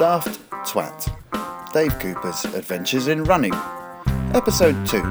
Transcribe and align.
Daft 0.00 0.40
Twat 0.64 1.12
Dave 1.74 1.98
Cooper's 1.98 2.46
Adventures 2.46 3.06
in 3.08 3.22
Running, 3.24 3.52
Episode 4.32 4.86
2, 4.86 5.02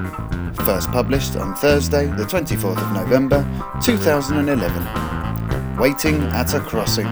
first 0.66 0.90
published 0.90 1.36
on 1.36 1.54
Thursday, 1.54 2.08
the 2.08 2.24
24th 2.24 2.82
of 2.82 2.92
November 2.94 3.46
2011. 3.84 5.78
Waiting 5.78 6.24
at 6.34 6.56
a 6.56 6.60
Crossing. 6.60 7.06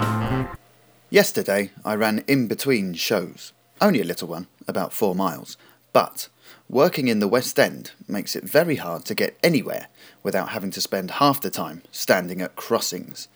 Yesterday 1.11 1.69
I 1.85 1.93
ran 1.93 2.23
in 2.27 2.47
between 2.47 2.95
shows, 2.95 3.53
only 3.79 4.01
a 4.01 4.05
little 4.05 4.27
one, 4.27 4.47
about 4.67 4.91
four 4.91 5.13
miles, 5.13 5.55
but 5.93 6.29
working 6.67 7.07
in 7.07 7.19
the 7.19 7.27
West 7.27 7.59
End 7.59 7.91
makes 8.07 8.35
it 8.35 8.43
very 8.43 8.77
hard 8.77 9.05
to 9.05 9.13
get 9.13 9.37
anywhere 9.43 9.89
without 10.23 10.49
having 10.49 10.71
to 10.71 10.81
spend 10.81 11.11
half 11.11 11.39
the 11.41 11.51
time 11.51 11.83
standing 11.91 12.41
at 12.41 12.55
crossings. 12.55 13.27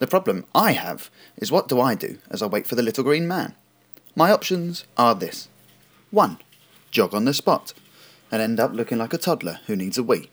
The 0.00 0.08
problem 0.08 0.46
I 0.52 0.72
have 0.72 1.12
is 1.36 1.52
what 1.52 1.68
do 1.68 1.80
I 1.80 1.94
do 1.94 2.18
as 2.28 2.42
I 2.42 2.46
wait 2.46 2.66
for 2.66 2.74
the 2.74 2.82
little 2.82 3.04
green 3.04 3.28
man? 3.28 3.54
My 4.16 4.30
options 4.30 4.84
are 4.96 5.14
this 5.14 5.48
1. 6.10 6.38
Jog 6.90 7.14
on 7.14 7.24
the 7.24 7.34
spot 7.34 7.72
and 8.30 8.40
end 8.40 8.60
up 8.60 8.72
looking 8.72 8.98
like 8.98 9.12
a 9.12 9.18
toddler 9.18 9.60
who 9.66 9.76
needs 9.76 9.98
a 9.98 10.02
wee. 10.02 10.30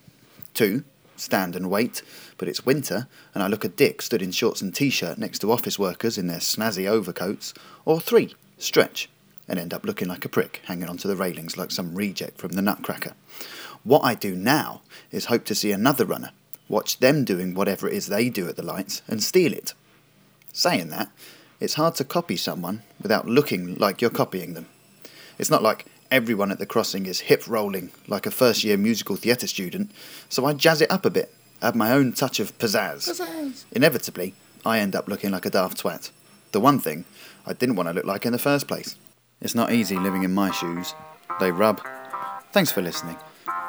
2. 0.54 0.84
Stand 1.16 1.56
and 1.56 1.70
wait, 1.70 2.02
but 2.38 2.48
it's 2.48 2.66
winter 2.66 3.08
and 3.34 3.44
I 3.44 3.48
look 3.48 3.64
a 3.64 3.70
dick 3.70 4.02
stood 4.02 4.22
in 4.22 4.32
shorts 4.32 4.62
and 4.62 4.74
t 4.74 4.90
shirt 4.90 5.18
next 5.18 5.40
to 5.40 5.52
office 5.52 5.80
workers 5.80 6.18
in 6.18 6.28
their 6.28 6.40
snazzy 6.40 6.88
overcoats. 6.88 7.54
Or 7.86 8.00
3. 8.00 8.36
Stretch 8.58 9.10
and 9.48 9.58
end 9.60 9.74
up 9.74 9.86
looking 9.86 10.08
like 10.08 10.26
a 10.26 10.30
prick 10.30 10.62
hanging 10.66 10.88
onto 10.88 11.08
the 11.08 11.16
railings 11.16 11.58
like 11.58 11.72
some 11.72 11.96
reject 11.96 12.38
from 12.38 12.52
the 12.52 12.62
Nutcracker. 12.62 13.14
What 13.84 14.04
I 14.04 14.16
do 14.16 14.36
now 14.36 14.82
is 15.12 15.26
hope 15.26 15.46
to 15.46 15.56
see 15.56 15.72
another 15.72 16.06
runner 16.06 16.32
watch 16.72 17.00
them 17.00 17.26
doing 17.26 17.54
whatever 17.54 17.88
it 17.88 17.94
is 17.94 18.08
they 18.08 18.30
do 18.30 18.48
at 18.48 18.56
the 18.56 18.64
lights, 18.64 19.02
and 19.08 19.22
steal 19.22 19.54
it. 19.54 19.74
Saying 20.54 20.90
that, 20.90 21.12
it's 21.62 21.76
hard 21.76 21.96
to 21.96 22.04
copy 22.04 22.36
someone 22.36 22.82
without 23.02 23.28
looking 23.28 23.76
like 23.76 24.02
you're 24.02 24.10
copying 24.10 24.56
them. 24.56 24.66
It's 25.38 25.52
not 25.52 25.64
like 25.64 25.86
everyone 26.10 26.52
at 26.52 26.60
the 26.60 26.66
crossing 26.66 27.06
is 27.06 27.22
hip 27.22 27.48
rolling 27.48 27.92
like 28.08 28.26
a 28.26 28.32
first 28.32 28.64
year 28.64 28.76
musical 28.76 29.16
theatre 29.16 29.48
student, 29.48 29.92
so 30.28 30.46
I 30.46 30.54
jazz 30.54 30.82
it 30.82 30.92
up 30.92 31.06
a 31.06 31.10
bit, 31.10 31.34
add 31.62 31.76
my 31.76 31.94
own 31.94 32.14
touch 32.14 32.40
of 32.40 32.58
pizzazz. 32.58 33.08
Pizzazz. 33.08 33.64
Inevitably, 33.72 34.34
I 34.66 34.80
end 34.80 34.96
up 34.96 35.08
looking 35.08 35.32
like 35.32 35.46
a 35.46 35.52
daft 35.52 35.82
twat. 35.82 36.10
The 36.52 36.60
one 36.60 36.80
thing 36.80 37.06
I 37.46 37.54
didn't 37.54 37.76
want 37.76 37.88
to 37.90 37.94
look 37.94 38.06
like 38.06 38.26
in 38.26 38.34
the 38.34 38.40
first 38.40 38.68
place. 38.68 38.98
It's 39.40 39.56
not 39.56 39.72
easy 39.72 39.98
living 39.98 40.24
in 40.24 40.34
my 40.34 40.52
shoes. 40.52 40.94
They 41.40 41.52
rub. 41.52 41.82
Thanks 42.52 42.72
for 42.72 42.82
listening. 42.82 43.18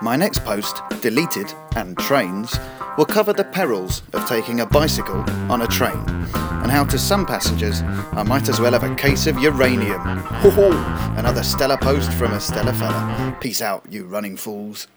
My 0.03 0.17
next 0.17 0.45
post, 0.45 0.83
deleted 1.01 1.55
and 1.77 1.97
trains, 1.97 2.59
will 2.99 3.05
cover 3.05 3.33
the 3.33 3.45
perils 3.45 4.03
of 4.13 4.27
taking 4.27 4.59
a 4.59 4.67
bicycle 4.67 5.25
on 5.49 5.63
a 5.63 5.67
train 5.69 6.05
and 6.63 6.73
how 6.73 6.83
to 6.87 6.99
some 6.99 7.25
passengers 7.25 7.83
I 8.11 8.25
might 8.25 8.49
as 8.49 8.59
well 8.59 8.73
have 8.73 8.83
a 8.83 8.97
case 8.97 9.29
of 9.29 9.39
uranium. 9.39 10.01
Ho 10.01 10.51
ho! 10.51 10.73
Another 11.17 11.45
stellar 11.45 11.77
post 11.77 12.13
from 12.15 12.33
a 12.33 12.41
stellar 12.41 12.73
fella. 12.73 13.37
Peace 13.41 13.63
out, 13.63 13.87
you 13.91 14.05
running 14.05 14.37
fools. 14.37 14.89